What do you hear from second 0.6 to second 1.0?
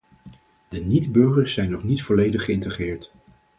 De